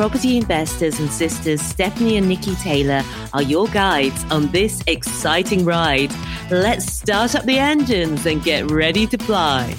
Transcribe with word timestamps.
Property 0.00 0.38
investors 0.38 0.98
and 0.98 1.10
sisters 1.10 1.60
Stephanie 1.60 2.16
and 2.16 2.26
Nikki 2.26 2.54
Taylor 2.54 3.02
are 3.34 3.42
your 3.42 3.68
guides 3.68 4.24
on 4.30 4.50
this 4.50 4.82
exciting 4.86 5.62
ride. 5.62 6.10
Let's 6.50 6.90
start 6.90 7.34
up 7.34 7.44
the 7.44 7.58
engines 7.58 8.24
and 8.24 8.42
get 8.42 8.70
ready 8.70 9.06
to 9.08 9.18
fly. 9.18 9.76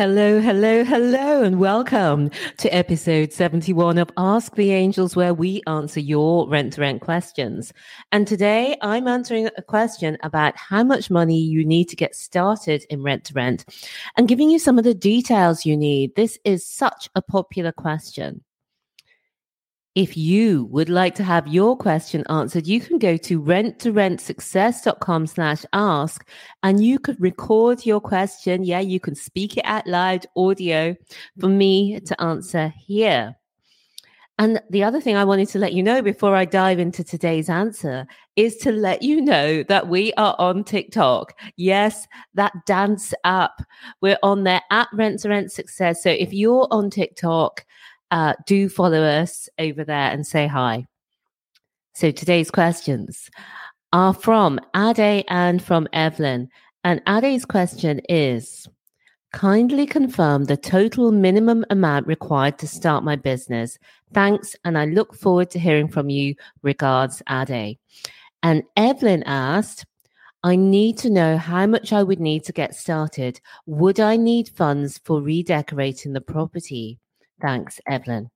Hello, 0.00 0.40
hello, 0.40 0.82
hello, 0.82 1.42
and 1.42 1.60
welcome 1.60 2.30
to 2.56 2.74
episode 2.74 3.34
71 3.34 3.98
of 3.98 4.10
Ask 4.16 4.54
the 4.54 4.70
Angels, 4.70 5.14
where 5.14 5.34
we 5.34 5.60
answer 5.66 6.00
your 6.00 6.48
rent 6.48 6.72
to 6.72 6.80
rent 6.80 7.02
questions. 7.02 7.70
And 8.10 8.26
today 8.26 8.78
I'm 8.80 9.06
answering 9.06 9.50
a 9.58 9.62
question 9.62 10.16
about 10.22 10.56
how 10.56 10.82
much 10.84 11.10
money 11.10 11.38
you 11.38 11.66
need 11.66 11.90
to 11.90 11.96
get 11.96 12.16
started 12.16 12.82
in 12.88 13.02
rent 13.02 13.24
to 13.26 13.34
rent 13.34 13.66
and 14.16 14.26
giving 14.26 14.48
you 14.48 14.58
some 14.58 14.78
of 14.78 14.84
the 14.84 14.94
details 14.94 15.66
you 15.66 15.76
need. 15.76 16.16
This 16.16 16.38
is 16.46 16.66
such 16.66 17.10
a 17.14 17.20
popular 17.20 17.70
question. 17.70 18.42
If 19.96 20.16
you 20.16 20.66
would 20.66 20.88
like 20.88 21.16
to 21.16 21.24
have 21.24 21.48
your 21.48 21.76
question 21.76 22.24
answered, 22.28 22.66
you 22.68 22.80
can 22.80 22.98
go 22.98 23.16
to 23.16 23.42
renttorentsuccess.com 23.42 25.26
slash 25.26 25.64
ask 25.72 26.28
and 26.62 26.84
you 26.84 27.00
could 27.00 27.20
record 27.20 27.84
your 27.84 28.00
question. 28.00 28.62
Yeah, 28.62 28.78
you 28.78 29.00
can 29.00 29.16
speak 29.16 29.56
it 29.56 29.64
out 29.64 29.88
loud, 29.88 30.26
audio 30.36 30.94
for 31.40 31.48
me 31.48 31.98
to 31.98 32.22
answer 32.22 32.72
here. 32.78 33.34
And 34.38 34.62
the 34.70 34.84
other 34.84 35.02
thing 35.02 35.16
I 35.16 35.24
wanted 35.24 35.48
to 35.50 35.58
let 35.58 35.74
you 35.74 35.82
know 35.82 36.00
before 36.00 36.34
I 36.34 36.46
dive 36.46 36.78
into 36.78 37.04
today's 37.04 37.50
answer 37.50 38.06
is 38.36 38.56
to 38.58 38.72
let 38.72 39.02
you 39.02 39.20
know 39.20 39.64
that 39.64 39.88
we 39.88 40.14
are 40.14 40.34
on 40.38 40.64
TikTok. 40.64 41.38
Yes, 41.56 42.06
that 42.34 42.52
dance 42.64 43.12
app. 43.24 43.60
We're 44.00 44.18
on 44.22 44.44
there 44.44 44.62
at 44.70 44.88
Rent 44.94 45.20
to 45.20 45.28
Rent 45.28 45.52
Success. 45.52 46.02
So 46.02 46.10
if 46.10 46.32
you're 46.32 46.68
on 46.70 46.88
TikTok, 46.88 47.66
uh, 48.10 48.34
do 48.46 48.68
follow 48.68 49.02
us 49.02 49.48
over 49.58 49.84
there 49.84 50.10
and 50.10 50.26
say 50.26 50.46
hi. 50.46 50.86
So 51.94 52.10
today's 52.10 52.50
questions 52.50 53.30
are 53.92 54.14
from 54.14 54.60
Ade 54.74 55.24
and 55.28 55.62
from 55.62 55.88
Evelyn. 55.92 56.48
And 56.84 57.02
Ade's 57.06 57.44
question 57.44 58.00
is 58.08 58.68
Kindly 59.32 59.86
confirm 59.86 60.44
the 60.44 60.56
total 60.56 61.12
minimum 61.12 61.64
amount 61.70 62.06
required 62.08 62.58
to 62.58 62.66
start 62.66 63.04
my 63.04 63.14
business. 63.14 63.78
Thanks, 64.12 64.56
and 64.64 64.76
I 64.76 64.86
look 64.86 65.14
forward 65.14 65.50
to 65.50 65.58
hearing 65.60 65.86
from 65.86 66.10
you. 66.10 66.34
Regards, 66.62 67.22
Ade. 67.28 67.78
And 68.42 68.64
Evelyn 68.76 69.22
asked, 69.24 69.86
I 70.42 70.56
need 70.56 70.98
to 70.98 71.10
know 71.10 71.36
how 71.36 71.66
much 71.66 71.92
I 71.92 72.02
would 72.02 72.18
need 72.18 72.42
to 72.44 72.52
get 72.52 72.74
started. 72.74 73.40
Would 73.66 74.00
I 74.00 74.16
need 74.16 74.48
funds 74.48 74.98
for 75.04 75.22
redecorating 75.22 76.12
the 76.12 76.20
property? 76.20 76.98
Thanks, 77.40 77.80
Evelyn. 77.86 78.30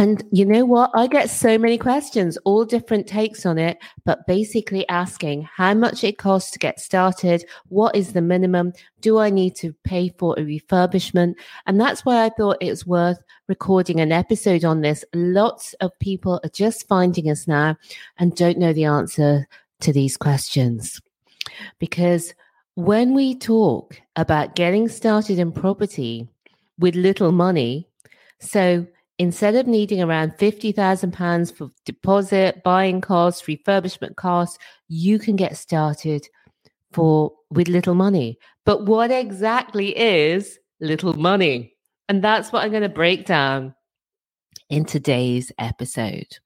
And 0.00 0.22
you 0.30 0.44
know 0.44 0.64
what? 0.64 0.92
I 0.94 1.08
get 1.08 1.28
so 1.28 1.58
many 1.58 1.76
questions, 1.76 2.38
all 2.44 2.64
different 2.64 3.08
takes 3.08 3.44
on 3.44 3.58
it, 3.58 3.78
but 4.04 4.28
basically 4.28 4.88
asking 4.88 5.42
how 5.42 5.74
much 5.74 6.04
it 6.04 6.18
costs 6.18 6.52
to 6.52 6.60
get 6.60 6.78
started. 6.78 7.44
What 7.68 7.96
is 7.96 8.12
the 8.12 8.22
minimum? 8.22 8.74
Do 9.00 9.18
I 9.18 9.28
need 9.28 9.56
to 9.56 9.74
pay 9.82 10.10
for 10.16 10.38
a 10.38 10.42
refurbishment? 10.42 11.34
And 11.66 11.80
that's 11.80 12.04
why 12.04 12.24
I 12.24 12.28
thought 12.28 12.58
it's 12.60 12.86
worth 12.86 13.18
recording 13.48 13.98
an 13.98 14.12
episode 14.12 14.64
on 14.64 14.82
this. 14.82 15.04
Lots 15.14 15.74
of 15.80 15.98
people 15.98 16.38
are 16.44 16.50
just 16.50 16.86
finding 16.86 17.28
us 17.28 17.48
now 17.48 17.76
and 18.18 18.36
don't 18.36 18.58
know 18.58 18.72
the 18.72 18.84
answer 18.84 19.48
to 19.80 19.92
these 19.92 20.16
questions. 20.16 21.00
Because 21.80 22.34
when 22.76 23.14
we 23.14 23.34
talk 23.34 24.00
about 24.14 24.54
getting 24.54 24.88
started 24.88 25.40
in 25.40 25.50
property 25.50 26.28
with 26.78 26.94
little 26.94 27.32
money, 27.32 27.87
so 28.40 28.86
instead 29.18 29.56
of 29.56 29.66
needing 29.66 30.02
around 30.02 30.32
£50,000 30.38 31.52
for 31.54 31.70
deposit, 31.84 32.62
buying 32.62 33.00
costs, 33.00 33.42
refurbishment 33.42 34.16
costs, 34.16 34.58
you 34.88 35.18
can 35.18 35.36
get 35.36 35.56
started 35.56 36.26
for 36.92 37.32
with 37.50 37.68
little 37.68 37.94
money. 37.94 38.38
But 38.64 38.86
what 38.86 39.10
exactly 39.10 39.96
is 39.98 40.58
little 40.80 41.14
money? 41.14 41.74
And 42.08 42.22
that's 42.22 42.52
what 42.52 42.64
I'm 42.64 42.70
going 42.70 42.82
to 42.82 42.88
break 42.88 43.26
down 43.26 43.74
in 44.70 44.84
today's 44.84 45.52
episode. 45.58 46.38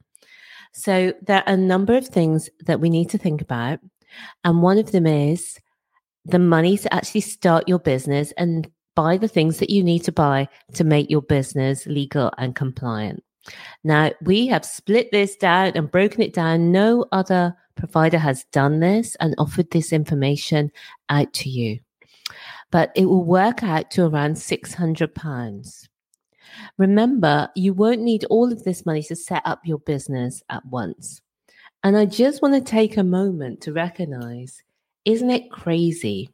So 0.72 1.12
there 1.22 1.42
are 1.46 1.54
a 1.54 1.56
number 1.56 1.94
of 1.94 2.08
things 2.08 2.48
that 2.66 2.80
we 2.80 2.88
need 2.88 3.10
to 3.10 3.18
think 3.18 3.42
about. 3.42 3.80
And 4.44 4.62
one 4.62 4.78
of 4.78 4.92
them 4.92 5.06
is 5.06 5.58
the 6.24 6.38
money 6.38 6.78
to 6.78 6.94
actually 6.94 7.20
start 7.20 7.68
your 7.68 7.78
business 7.78 8.32
and 8.36 8.70
buy 8.94 9.16
the 9.16 9.28
things 9.28 9.58
that 9.58 9.70
you 9.70 9.82
need 9.82 10.00
to 10.04 10.12
buy 10.12 10.48
to 10.74 10.84
make 10.84 11.10
your 11.10 11.22
business 11.22 11.86
legal 11.86 12.32
and 12.38 12.54
compliant. 12.54 13.22
Now, 13.84 14.12
we 14.22 14.46
have 14.48 14.64
split 14.64 15.10
this 15.10 15.36
down 15.36 15.72
and 15.74 15.90
broken 15.90 16.22
it 16.22 16.32
down. 16.32 16.70
No 16.70 17.06
other 17.12 17.56
provider 17.74 18.18
has 18.18 18.44
done 18.52 18.80
this 18.80 19.16
and 19.16 19.34
offered 19.38 19.70
this 19.70 19.92
information 19.92 20.70
out 21.08 21.32
to 21.34 21.48
you. 21.48 21.80
But 22.70 22.92
it 22.94 23.06
will 23.06 23.24
work 23.24 23.62
out 23.62 23.90
to 23.92 24.06
around 24.06 24.34
£600. 24.34 25.88
Remember, 26.78 27.48
you 27.54 27.74
won't 27.74 28.02
need 28.02 28.24
all 28.26 28.52
of 28.52 28.62
this 28.64 28.86
money 28.86 29.02
to 29.04 29.16
set 29.16 29.42
up 29.44 29.60
your 29.64 29.78
business 29.78 30.42
at 30.48 30.64
once. 30.66 31.20
And 31.82 31.96
I 31.96 32.06
just 32.06 32.42
want 32.42 32.54
to 32.54 32.60
take 32.60 32.96
a 32.96 33.04
moment 33.04 33.60
to 33.62 33.72
recognize 33.72 34.62
isn't 35.04 35.30
it 35.30 35.50
crazy 35.50 36.30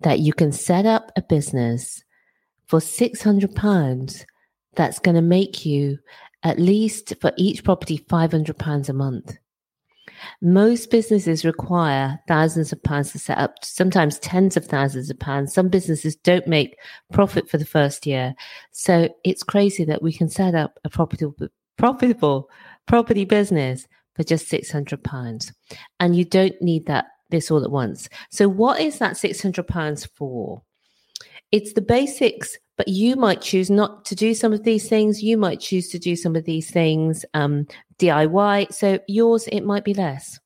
that 0.00 0.20
you 0.20 0.32
can 0.32 0.52
set 0.52 0.86
up 0.86 1.10
a 1.16 1.22
business 1.22 2.02
for 2.66 2.80
£600 2.80 4.24
that's 4.74 4.98
going 4.98 5.14
to 5.14 5.22
make 5.22 5.64
you 5.64 5.98
at 6.42 6.58
least 6.58 7.14
for 7.20 7.32
each 7.36 7.64
property 7.64 7.98
£500 7.98 8.88
a 8.88 8.92
month. 8.92 9.36
Most 10.40 10.90
businesses 10.90 11.44
require 11.44 12.20
thousands 12.28 12.72
of 12.72 12.82
pounds 12.82 13.12
to 13.12 13.18
set 13.18 13.38
up, 13.38 13.64
sometimes 13.64 14.18
tens 14.18 14.56
of 14.56 14.64
thousands 14.64 15.10
of 15.10 15.18
pounds. 15.18 15.52
Some 15.52 15.68
businesses 15.68 16.16
don't 16.16 16.46
make 16.46 16.76
profit 17.12 17.48
for 17.50 17.58
the 17.58 17.64
first 17.64 18.06
year. 18.06 18.34
So 18.72 19.08
it's 19.24 19.42
crazy 19.42 19.84
that 19.84 20.02
we 20.02 20.12
can 20.12 20.28
set 20.28 20.54
up 20.54 20.78
a 20.84 20.90
profitable, 20.90 21.48
profitable 21.76 22.48
property 22.86 23.24
business 23.24 23.86
for 24.14 24.22
just 24.22 24.50
£600. 24.50 25.52
And 26.00 26.16
you 26.16 26.24
don't 26.24 26.60
need 26.62 26.86
that 26.86 27.06
this 27.30 27.50
all 27.50 27.64
at 27.64 27.70
once. 27.70 28.08
So, 28.30 28.48
what 28.48 28.80
is 28.80 28.98
that 28.98 29.14
£600 29.14 30.08
for? 30.14 30.62
It's 31.52 31.72
the 31.72 31.80
basics, 31.80 32.58
but 32.76 32.88
you 32.88 33.16
might 33.16 33.40
choose 33.40 33.70
not 33.70 34.04
to 34.06 34.14
do 34.14 34.34
some 34.34 34.52
of 34.52 34.64
these 34.64 34.88
things. 34.88 35.22
You 35.22 35.36
might 35.36 35.60
choose 35.60 35.88
to 35.90 35.98
do 35.98 36.16
some 36.16 36.36
of 36.36 36.44
these 36.44 36.70
things 36.70 37.24
um, 37.34 37.66
DIY. 37.98 38.72
So, 38.72 38.98
yours, 39.08 39.48
it 39.48 39.62
might 39.62 39.84
be 39.84 39.94
less. 39.94 40.38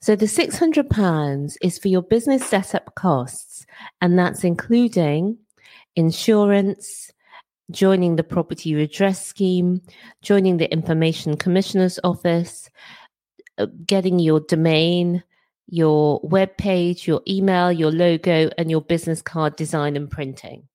So, 0.00 0.16
the 0.16 0.26
£600 0.26 1.56
is 1.62 1.78
for 1.78 1.88
your 1.88 2.02
business 2.02 2.46
setup 2.46 2.94
costs, 2.94 3.66
and 4.00 4.18
that's 4.18 4.44
including 4.44 5.38
insurance, 5.96 7.10
joining 7.70 8.16
the 8.16 8.24
property 8.24 8.74
redress 8.74 9.24
scheme, 9.24 9.82
joining 10.22 10.56
the 10.56 10.70
information 10.72 11.36
commissioner's 11.36 11.98
office, 12.02 12.70
uh, 13.58 13.66
getting 13.84 14.18
your 14.18 14.40
domain, 14.40 15.22
your 15.68 16.20
web 16.22 16.56
page, 16.56 17.06
your 17.06 17.20
email, 17.28 17.70
your 17.70 17.92
logo, 17.92 18.50
and 18.56 18.70
your 18.70 18.80
business 18.80 19.22
card 19.22 19.54
design 19.56 19.96
and 19.96 20.10
printing. 20.10 20.66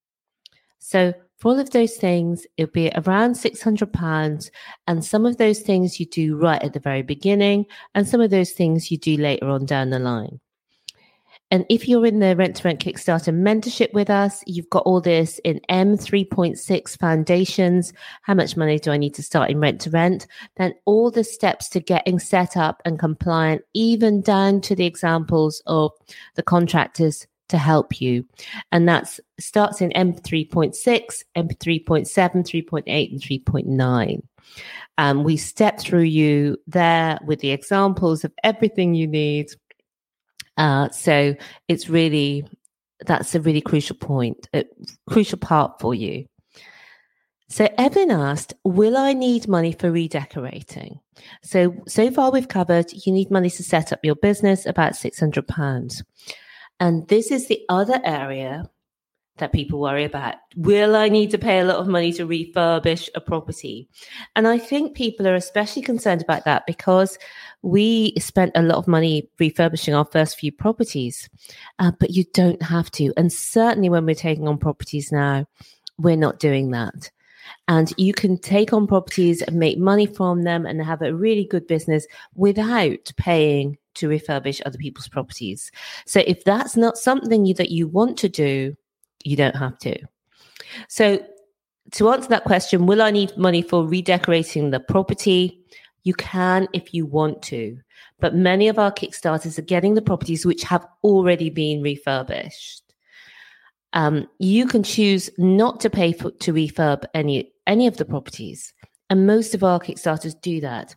So 0.80 1.14
for 1.38 1.52
all 1.52 1.60
of 1.60 1.72
those 1.72 1.96
things, 1.96 2.46
it'll 2.58 2.72
be 2.72 2.92
around 2.96 3.34
£600. 3.34 4.52
And 4.88 5.04
some 5.04 5.26
of 5.26 5.38
those 5.38 5.60
things 5.60 6.00
you 6.00 6.06
do 6.06 6.38
right 6.38 6.62
at 6.62 6.74
the 6.74 6.80
very 6.80 7.02
beginning, 7.02 7.66
and 7.96 8.08
some 8.08 8.22
of 8.22 8.30
those 8.30 8.52
things 8.52 8.92
you 8.92 8.98
do 8.98 9.18
later 9.18 9.50
on 9.50 9.66
down 9.66 9.90
the 9.90 10.00
line. 10.00 10.40
And 11.54 11.68
if 11.70 11.88
you're 11.88 12.08
in 12.08 12.18
the 12.18 12.36
Rent 12.36 12.56
to 12.56 12.64
Rent 12.64 12.80
Kickstarter 12.80 13.32
mentorship 13.32 13.94
with 13.94 14.10
us, 14.10 14.44
you've 14.48 14.72
got 14.72 14.88
all 14.88 15.00
this 15.00 15.40
in 15.44 15.62
M3.6 15.70 16.98
foundations. 16.98 17.94
How 18.24 18.34
much 18.34 18.58
money 18.58 18.80
do 18.80 18.90
I 18.90 18.98
need 18.98 19.14
to 19.14 19.22
start 19.22 19.52
in 19.52 19.60
rent 19.60 19.80
to 19.82 19.92
rent? 19.92 20.26
Then 20.58 20.74
all 20.86 21.12
the 21.12 21.24
steps 21.24 21.70
to 21.70 21.80
getting 21.80 22.18
set 22.18 22.58
up 22.58 22.82
and 22.86 22.98
compliant, 22.98 23.62
even 23.76 24.22
down 24.22 24.62
to 24.62 24.76
the 24.76 24.88
examples 24.88 25.62
of 25.68 25.92
the 26.34 26.42
contractors 26.42 27.28
to 27.50 27.60
help 27.60 28.02
you. 28.02 28.26
And 28.72 28.90
that 28.90 29.20
starts 29.40 29.80
in 29.80 29.92
M3.6, 29.92 30.74
M3.7, 30.74 31.86
3.8, 31.86 33.12
and 33.12 33.22
3.9. 33.22 34.24
Um, 34.98 35.24
we 35.24 35.38
step 35.38 35.80
through 35.80 36.04
you 36.04 36.58
there 36.68 37.18
with 37.26 37.40
the 37.40 37.52
examples 37.52 38.24
of 38.24 38.34
everything 38.44 38.94
you 38.94 39.08
need. 39.08 39.50
Uh, 40.58 40.90
so 40.90 41.36
it's 41.68 41.90
really, 41.90 42.46
that's 43.06 43.36
a 43.36 43.42
really 43.42 43.62
crucial 43.62 43.96
point, 43.96 44.48
a 44.54 44.66
crucial 45.10 45.38
part 45.40 45.80
for 45.80 45.94
you. 45.94 46.26
So 47.50 47.70
Evan 47.78 48.10
asked, 48.10 48.54
will 48.64 48.98
I 48.98 49.14
need 49.14 49.48
money 49.48 49.74
for 49.74 49.92
redecorating? 49.92 51.00
So, 51.44 51.76
so 51.88 52.10
far 52.10 52.32
we've 52.32 52.48
covered 52.48 52.92
you 52.92 53.14
need 53.14 53.30
money 53.30 53.50
to 53.52 53.64
set 53.64 53.94
up 53.94 54.00
your 54.04 54.16
business, 54.16 54.66
about 54.66 54.94
£600. 54.94 56.04
And 56.80 57.08
this 57.10 57.32
is 57.32 57.48
the 57.48 57.62
other 57.70 58.02
area 58.04 58.64
that 59.38 59.52
people 59.52 59.80
worry 59.80 60.04
about. 60.04 60.36
Will 60.56 60.96
I 60.96 61.10
need 61.10 61.32
to 61.32 61.38
pay 61.38 61.60
a 61.60 61.66
lot 61.66 61.78
of 61.78 61.88
money 61.88 62.14
to 62.14 62.28
refurbish 62.28 63.10
a 63.16 63.22
property? 63.22 63.90
And 64.36 64.48
I 64.48 64.60
think 64.60 64.96
people 64.96 65.28
are 65.28 65.36
especially 65.36 65.82
concerned 65.82 66.22
about 66.22 66.46
that 66.46 66.68
because 66.68 67.18
we 67.64 68.14
spent 68.20 68.52
a 68.56 68.62
lot 68.62 68.78
of 68.78 68.88
money 68.88 69.28
refurbishing 69.40 69.96
our 69.96 70.06
first 70.06 70.38
few 70.38 70.52
properties, 70.52 71.30
uh, 71.80 71.92
but 72.00 72.12
you 72.12 72.26
don't 72.34 72.62
have 72.62 72.92
to. 72.92 73.12
And 73.18 73.34
certainly 73.34 73.90
when 73.90 74.06
we're 74.06 74.16
taking 74.16 74.48
on 74.48 74.58
properties 74.58 75.12
now, 75.12 75.48
we're 75.98 76.16
not 76.16 76.40
doing 76.40 76.72
that. 76.72 77.10
And 77.68 77.92
you 77.98 78.14
can 78.14 78.38
take 78.38 78.72
on 78.72 78.88
properties 78.88 79.42
and 79.42 79.58
make 79.58 79.78
money 79.78 80.06
from 80.06 80.44
them 80.44 80.66
and 80.66 80.82
have 80.84 81.02
a 81.02 81.16
really 81.16 81.46
good 81.46 81.68
business 81.68 82.06
without 82.36 83.12
paying 83.18 83.78
to 83.96 84.10
refurbish 84.10 84.62
other 84.66 84.78
people's 84.78 85.08
properties. 85.08 85.72
So 86.06 86.24
if 86.26 86.44
that's 86.44 86.76
not 86.76 86.98
something 86.98 87.46
you, 87.46 87.54
that 87.56 87.72
you 87.72 87.88
want 87.88 88.18
to 88.20 88.30
do, 88.30 88.76
you 89.24 89.36
don't 89.36 89.56
have 89.56 89.78
to. 89.80 89.98
So 90.88 91.20
to 91.92 92.10
answer 92.10 92.30
that 92.30 92.46
question, 92.46 92.86
will 92.86 93.02
I 93.02 93.12
need 93.12 93.36
money 93.38 93.62
for 93.62 93.86
redecorating 93.86 94.72
the 94.72 94.80
property? 94.80 95.60
You 96.04 96.14
can 96.14 96.68
if 96.74 96.94
you 96.94 97.06
want 97.06 97.42
to, 97.44 97.78
but 98.20 98.36
many 98.36 98.68
of 98.68 98.80
our 98.80 98.92
Kickstarters 98.92 99.58
are 99.58 99.64
getting 99.64 99.94
the 99.94 100.02
properties 100.02 100.46
which 100.46 100.64
have 100.64 100.86
already 101.04 101.50
been 101.50 101.82
refurbished. 101.82 102.82
Um, 103.94 104.28
you 104.40 104.66
can 104.66 104.84
choose 104.84 105.30
not 105.38 105.80
to 105.82 105.90
pay 105.90 106.14
for 106.14 106.32
to 106.32 106.54
refurb 106.54 107.06
any 107.14 107.52
any 107.68 107.88
of 107.88 107.98
the 107.98 108.06
properties, 108.06 108.74
and 109.10 109.28
most 109.28 109.54
of 109.54 109.64
our 109.64 109.80
Kickstarters 109.80 110.40
do 110.42 110.60
that. 110.62 110.96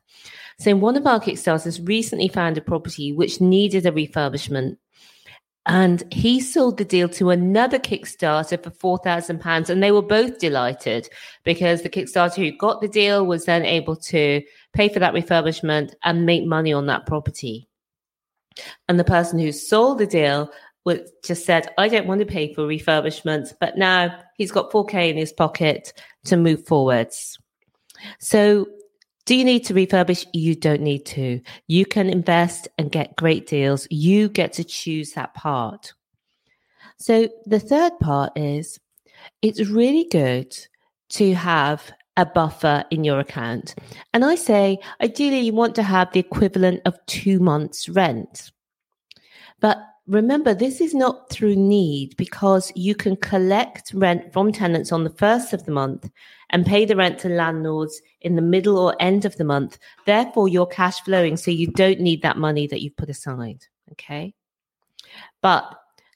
So, 0.58 0.74
one 0.74 0.96
of 0.96 1.06
our 1.06 1.20
Kickstarters 1.20 1.86
recently 1.86 2.28
found 2.28 2.56
a 2.56 2.62
property 2.62 3.12
which 3.12 3.40
needed 3.40 3.84
a 3.84 3.92
refurbishment, 3.92 4.78
and 5.66 6.02
he 6.12 6.40
sold 6.40 6.78
the 6.78 6.84
deal 6.84 7.08
to 7.10 7.30
another 7.30 7.78
Kickstarter 7.78 8.62
for 8.62 8.70
four 8.70 8.98
thousand 8.98 9.40
pounds, 9.40 9.68
and 9.68 9.82
they 9.82 9.90
were 9.90 10.02
both 10.02 10.38
delighted 10.38 11.08
because 11.44 11.82
the 11.82 11.90
Kickstarter 11.90 12.36
who 12.36 12.56
got 12.56 12.80
the 12.80 12.88
deal 12.88 13.26
was 13.26 13.44
then 13.44 13.64
able 13.64 13.96
to 13.96 14.42
pay 14.72 14.88
for 14.88 15.00
that 15.00 15.14
refurbishment 15.14 15.94
and 16.04 16.24
make 16.24 16.44
money 16.44 16.72
on 16.72 16.86
that 16.86 17.06
property. 17.06 17.68
And 18.88 18.98
the 18.98 19.04
person 19.04 19.38
who 19.38 19.52
sold 19.52 19.98
the 19.98 20.06
deal 20.06 20.50
just 21.24 21.44
said, 21.44 21.68
I 21.78 21.88
don't 21.88 22.06
want 22.06 22.20
to 22.20 22.26
pay 22.26 22.54
for 22.54 22.62
refurbishments, 22.62 23.52
but 23.60 23.76
now 23.76 24.16
he's 24.36 24.52
got 24.52 24.70
4K 24.70 25.10
in 25.10 25.16
his 25.16 25.32
pocket 25.32 25.92
to 26.26 26.36
move 26.36 26.64
forwards. 26.64 27.38
So, 28.20 28.66
do 29.26 29.34
you 29.34 29.44
need 29.44 29.64
to 29.66 29.74
refurbish? 29.74 30.24
You 30.32 30.54
don't 30.54 30.80
need 30.80 31.04
to. 31.06 31.40
You 31.66 31.84
can 31.84 32.08
invest 32.08 32.68
and 32.78 32.90
get 32.92 33.16
great 33.16 33.46
deals. 33.46 33.86
You 33.90 34.28
get 34.28 34.52
to 34.54 34.64
choose 34.64 35.12
that 35.12 35.34
part. 35.34 35.92
So, 36.98 37.28
the 37.44 37.60
third 37.60 37.98
part 38.00 38.32
is 38.36 38.78
it's 39.42 39.68
really 39.68 40.06
good 40.10 40.56
to 41.10 41.34
have 41.34 41.92
a 42.16 42.24
buffer 42.24 42.84
in 42.90 43.04
your 43.04 43.20
account. 43.20 43.74
And 44.14 44.24
I 44.24 44.36
say, 44.36 44.78
ideally, 45.02 45.40
you 45.40 45.52
want 45.52 45.74
to 45.74 45.82
have 45.82 46.12
the 46.12 46.20
equivalent 46.20 46.80
of 46.86 46.96
two 47.06 47.40
months' 47.40 47.88
rent. 47.88 48.52
But 49.60 49.78
remember, 50.06 50.54
this 50.54 50.80
is 50.80 50.94
not 50.94 51.30
through 51.30 51.56
need 51.56 52.16
because 52.16 52.72
you 52.74 52.94
can 52.94 53.16
collect 53.16 53.92
rent 53.92 54.32
from 54.32 54.52
tenants 54.52 54.92
on 54.92 55.04
the 55.04 55.10
first 55.10 55.52
of 55.52 55.64
the 55.64 55.72
month 55.72 56.08
and 56.50 56.64
pay 56.64 56.84
the 56.84 56.96
rent 56.96 57.18
to 57.20 57.28
landlords 57.28 58.00
in 58.20 58.36
the 58.36 58.42
middle 58.42 58.78
or 58.78 58.94
end 59.00 59.24
of 59.24 59.36
the 59.36 59.44
month. 59.44 59.78
Therefore, 60.04 60.48
you're 60.48 60.66
cash 60.66 61.00
flowing, 61.00 61.36
so 61.36 61.50
you 61.50 61.66
don't 61.68 62.00
need 62.00 62.22
that 62.22 62.38
money 62.38 62.66
that 62.68 62.82
you've 62.82 62.96
put 62.96 63.10
aside. 63.10 63.64
Okay. 63.92 64.34
But 65.42 65.64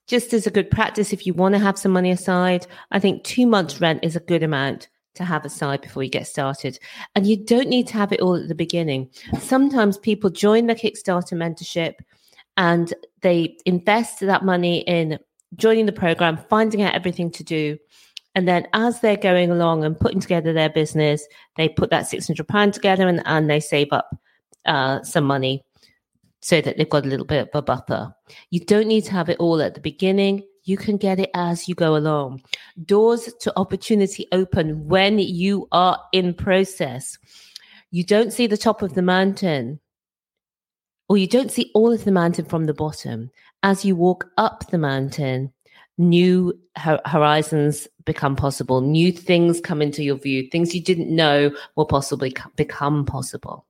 just 0.06 0.32
as 0.32 0.46
a 0.46 0.50
good 0.50 0.70
practice, 0.70 1.12
if 1.12 1.26
you 1.26 1.34
want 1.34 1.54
to 1.54 1.60
have 1.60 1.78
some 1.78 1.93
money 1.93 2.10
aside, 2.10 2.66
I 2.90 2.98
think 2.98 3.25
two 3.25 3.46
months' 3.46 3.81
rent 3.81 4.04
is 4.04 4.16
a 4.16 4.20
good 4.20 4.43
amount 4.43 4.88
to 5.14 5.25
have 5.25 5.44
aside 5.44 5.81
before 5.81 6.02
you 6.02 6.10
get 6.10 6.26
started. 6.26 6.78
And 7.14 7.26
you 7.26 7.36
don't 7.36 7.69
need 7.69 7.88
to 7.88 7.94
have 7.94 8.12
it 8.12 8.20
all 8.20 8.36
at 8.36 8.48
the 8.48 8.54
beginning. 8.54 9.10
Sometimes 9.40 9.98
people 9.98 10.31
join 10.31 10.66
the 10.66 10.75
Kickstarter 10.75 11.34
mentorship 11.34 11.94
and 12.60 12.92
they 13.22 13.56
invest 13.64 14.20
that 14.20 14.44
money 14.44 14.80
in 14.80 15.18
joining 15.56 15.86
the 15.86 15.92
program, 15.92 16.36
finding 16.50 16.82
out 16.82 16.94
everything 16.94 17.30
to 17.30 17.42
do. 17.42 17.78
And 18.34 18.46
then 18.46 18.68
as 18.74 19.00
they're 19.00 19.16
going 19.16 19.50
along 19.50 19.82
and 19.82 19.98
putting 19.98 20.20
together 20.20 20.52
their 20.52 20.68
business, 20.68 21.26
they 21.56 21.70
put 21.70 21.88
that 21.88 22.04
£600 22.04 22.72
together 22.74 23.08
and, 23.08 23.22
and 23.24 23.48
they 23.48 23.60
save 23.60 23.88
up 23.92 24.14
uh, 24.66 25.02
some 25.02 25.24
money 25.24 25.64
so 26.40 26.60
that 26.60 26.76
they've 26.76 26.88
got 26.88 27.06
a 27.06 27.08
little 27.08 27.24
bit 27.24 27.48
of 27.48 27.48
a 27.54 27.62
buffer. 27.62 28.14
You 28.50 28.60
don't 28.60 28.88
need 28.88 29.04
to 29.04 29.12
have 29.12 29.30
it 29.30 29.38
all 29.38 29.62
at 29.62 29.74
the 29.74 29.80
beginning. 29.80 30.42
You 30.64 30.76
can 30.76 30.98
get 30.98 31.18
it 31.18 31.30
as 31.32 31.66
you 31.66 31.74
go 31.74 31.96
along. 31.96 32.42
Doors 32.84 33.32
to 33.40 33.58
opportunity 33.58 34.26
open 34.32 34.86
when 34.86 35.18
you 35.18 35.66
are 35.72 35.98
in 36.12 36.34
process. 36.34 37.16
You 37.90 38.04
don't 38.04 38.34
see 38.34 38.46
the 38.46 38.58
top 38.58 38.82
of 38.82 38.92
the 38.92 39.02
mountain 39.02 39.80
or 41.10 41.18
you 41.18 41.26
don't 41.26 41.50
see 41.50 41.72
all 41.74 41.92
of 41.92 42.04
the 42.04 42.12
mountain 42.12 42.44
from 42.44 42.66
the 42.66 42.72
bottom. 42.72 43.32
As 43.64 43.84
you 43.84 43.96
walk 43.96 44.30
up 44.38 44.70
the 44.70 44.78
mountain, 44.78 45.52
new 45.98 46.56
horizons 46.76 47.88
become 48.04 48.36
possible, 48.36 48.80
new 48.80 49.10
things 49.10 49.60
come 49.60 49.82
into 49.82 50.04
your 50.04 50.14
view, 50.14 50.48
things 50.48 50.72
you 50.72 50.80
didn't 50.80 51.14
know 51.14 51.50
will 51.74 51.84
possibly 51.84 52.32
become 52.54 53.04
possible. 53.04 53.66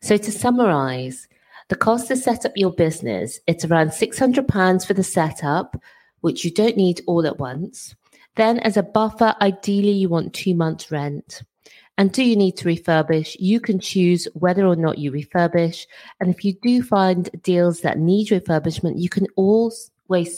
So, 0.00 0.16
to 0.16 0.32
summarize, 0.32 1.28
the 1.68 1.76
cost 1.76 2.08
to 2.08 2.16
set 2.16 2.46
up 2.46 2.52
your 2.56 2.72
business, 2.72 3.38
it's 3.46 3.66
around 3.66 3.88
£600 3.88 4.86
for 4.86 4.94
the 4.94 5.04
setup, 5.04 5.76
which 6.22 6.42
you 6.42 6.50
don't 6.50 6.76
need 6.76 7.02
all 7.06 7.26
at 7.26 7.38
once. 7.38 7.94
Then, 8.36 8.60
as 8.60 8.78
a 8.78 8.82
buffer, 8.82 9.34
ideally, 9.42 9.90
you 9.90 10.08
want 10.08 10.32
two 10.32 10.54
months' 10.54 10.90
rent. 10.90 11.42
And 12.00 12.10
do 12.10 12.24
you 12.24 12.34
need 12.34 12.56
to 12.56 12.64
refurbish? 12.64 13.36
You 13.38 13.60
can 13.60 13.78
choose 13.78 14.26
whether 14.32 14.64
or 14.64 14.74
not 14.74 14.96
you 14.96 15.12
refurbish. 15.12 15.86
And 16.18 16.30
if 16.30 16.46
you 16.46 16.54
do 16.54 16.82
find 16.82 17.28
deals 17.42 17.82
that 17.82 17.98
need 17.98 18.28
refurbishment, 18.28 18.98
you 18.98 19.10
can 19.10 19.26
always 19.36 19.90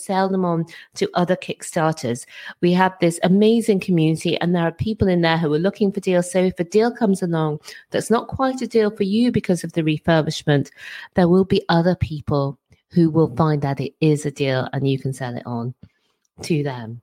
sell 0.04 0.28
them 0.28 0.44
on 0.44 0.66
to 0.96 1.08
other 1.14 1.36
Kickstarters. 1.36 2.26
We 2.62 2.72
have 2.72 2.96
this 3.00 3.20
amazing 3.22 3.78
community, 3.78 4.36
and 4.40 4.56
there 4.56 4.64
are 4.64 4.72
people 4.72 5.06
in 5.06 5.20
there 5.20 5.38
who 5.38 5.54
are 5.54 5.58
looking 5.60 5.92
for 5.92 6.00
deals. 6.00 6.32
So 6.32 6.40
if 6.40 6.58
a 6.58 6.64
deal 6.64 6.90
comes 6.90 7.22
along 7.22 7.60
that's 7.92 8.10
not 8.10 8.26
quite 8.26 8.60
a 8.60 8.66
deal 8.66 8.90
for 8.90 9.04
you 9.04 9.30
because 9.30 9.62
of 9.62 9.74
the 9.74 9.82
refurbishment, 9.82 10.68
there 11.14 11.28
will 11.28 11.44
be 11.44 11.62
other 11.68 11.94
people 11.94 12.58
who 12.88 13.08
will 13.08 13.32
find 13.36 13.62
that 13.62 13.78
it 13.78 13.94
is 14.00 14.26
a 14.26 14.32
deal 14.32 14.68
and 14.72 14.90
you 14.90 14.98
can 14.98 15.12
sell 15.12 15.36
it 15.36 15.46
on 15.46 15.74
to 16.42 16.64
them. 16.64 17.00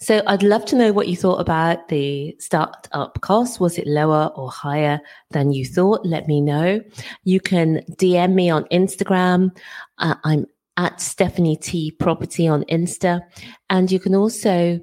So 0.00 0.22
I'd 0.26 0.42
love 0.42 0.64
to 0.66 0.76
know 0.76 0.92
what 0.92 1.08
you 1.08 1.16
thought 1.16 1.40
about 1.40 1.88
the 1.88 2.36
startup 2.38 3.20
cost. 3.20 3.60
Was 3.60 3.78
it 3.78 3.86
lower 3.86 4.30
or 4.36 4.50
higher 4.50 5.00
than 5.30 5.52
you 5.52 5.64
thought? 5.64 6.06
Let 6.06 6.28
me 6.28 6.40
know. 6.40 6.80
You 7.24 7.40
can 7.40 7.82
DM 7.92 8.34
me 8.34 8.50
on 8.50 8.64
Instagram. 8.64 9.56
Uh, 9.98 10.14
I'm 10.24 10.46
at 10.76 11.00
Stephanie 11.00 11.56
T 11.56 11.90
Property 11.90 12.46
on 12.46 12.64
Insta. 12.64 13.20
And 13.68 13.90
you 13.90 13.98
can 13.98 14.14
also 14.14 14.80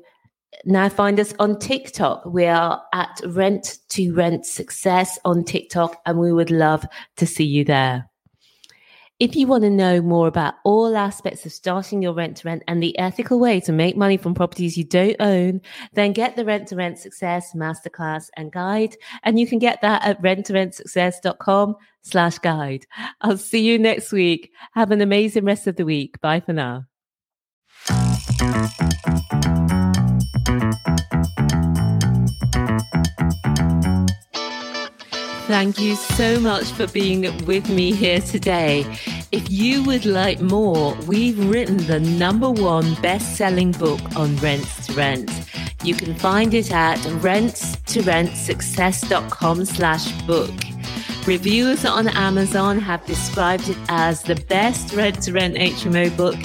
now 0.65 0.89
find 0.89 1.19
us 1.19 1.33
on 1.39 1.59
TikTok. 1.59 2.25
We 2.25 2.45
are 2.45 2.81
at 2.93 3.21
Rent 3.25 3.77
to 3.89 4.13
Rent 4.13 4.45
Success 4.45 5.17
on 5.25 5.43
TikTok, 5.43 6.01
and 6.05 6.19
we 6.19 6.31
would 6.31 6.51
love 6.51 6.85
to 7.17 7.25
see 7.25 7.45
you 7.45 7.63
there. 7.63 8.09
If 9.17 9.37
you 9.37 9.47
want 9.47 9.63
to 9.63 9.69
know 9.69 10.01
more 10.01 10.27
about 10.27 10.55
all 10.65 10.97
aspects 10.97 11.45
of 11.45 11.53
starting 11.53 12.01
your 12.01 12.13
rent 12.13 12.35
to 12.37 12.49
rent 12.49 12.63
and 12.67 12.83
the 12.83 12.99
ethical 12.99 13.39
way 13.39 13.61
to 13.61 13.71
make 13.71 13.95
money 13.95 14.17
from 14.17 14.33
properties 14.33 14.77
you 14.77 14.83
don't 14.83 15.15
own, 15.21 15.61
then 15.93 16.11
get 16.11 16.35
the 16.35 16.43
Rent 16.43 16.67
to 16.67 16.75
Rent 16.75 16.99
Success 16.99 17.53
Masterclass 17.55 18.29
and 18.35 18.51
Guide. 18.51 18.97
And 19.23 19.39
you 19.39 19.47
can 19.47 19.57
get 19.57 19.81
that 19.81 20.03
at 20.03 20.21
renttorentsuccess.com 20.21 21.77
slash 22.01 22.39
guide. 22.39 22.85
I'll 23.21 23.37
see 23.37 23.65
you 23.65 23.79
next 23.79 24.11
week. 24.11 24.51
Have 24.73 24.91
an 24.91 24.99
amazing 24.99 25.45
rest 25.45 25.65
of 25.67 25.77
the 25.77 25.85
week. 25.85 26.19
Bye 26.19 26.41
for 26.41 26.51
now. 26.51 26.83
Thank 35.55 35.79
you 35.79 35.95
so 35.95 36.37
much 36.37 36.73
for 36.73 36.85
being 36.87 37.21
with 37.45 37.69
me 37.69 37.93
here 37.93 38.19
today. 38.19 38.85
If 39.31 39.49
you 39.49 39.85
would 39.85 40.05
like 40.05 40.41
more, 40.41 40.93
we've 41.07 41.39
written 41.49 41.77
the 41.77 42.01
number 42.01 42.51
one 42.51 42.93
best 42.95 43.37
selling 43.37 43.71
book 43.71 44.01
on 44.17 44.35
rents 44.35 44.87
to 44.87 44.93
rent. 44.95 45.31
You 45.81 45.95
can 45.95 46.13
find 46.15 46.53
it 46.53 46.73
at 46.73 46.97
rents2rentsuccess.com 46.97 49.63
slash 49.63 50.11
book. 50.23 50.51
Reviewers 51.25 51.85
on 51.85 52.09
Amazon 52.09 52.77
have 52.77 53.05
described 53.05 53.69
it 53.69 53.77
as 53.87 54.23
the 54.23 54.35
best 54.35 54.93
rent 54.93 55.23
to 55.23 55.31
rent 55.31 55.55
HMO 55.55 56.17
book 56.17 56.35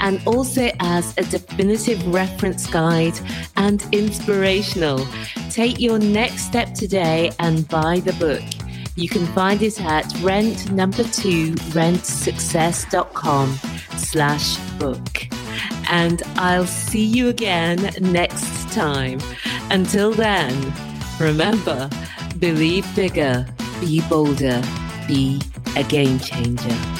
and 0.00 0.20
also 0.26 0.72
as 0.80 1.16
a 1.16 1.22
definitive 1.22 2.04
reference 2.12 2.66
guide 2.66 3.14
and 3.56 3.86
inspirational. 3.92 5.06
Take 5.50 5.78
your 5.80 6.00
next 6.00 6.42
step 6.42 6.74
today 6.74 7.30
and 7.38 7.68
buy 7.68 8.00
the 8.00 8.12
book. 8.14 8.42
You 8.96 9.10
can 9.10 9.26
find 9.26 9.62
it 9.62 9.78
at 9.80 10.10
rent 10.22 10.72
number 10.72 11.04
two 11.04 11.52
rentsuccess.com 11.76 13.58
slash 13.98 14.56
book. 14.78 15.28
And 15.90 16.22
I'll 16.36 16.66
see 16.66 17.04
you 17.04 17.28
again 17.28 17.90
next 18.00 18.72
time. 18.72 19.20
Until 19.70 20.12
then, 20.12 20.72
remember, 21.20 21.90
believe 22.38 22.86
bigger, 22.96 23.46
be 23.80 24.00
bolder, 24.08 24.62
be 25.06 25.42
a 25.76 25.82
game 25.84 26.18
changer. 26.18 26.95